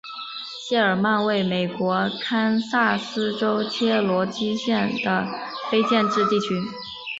[0.67, 5.27] 谢尔曼为美国堪萨斯州切罗基县的
[5.69, 6.55] 非建制地区。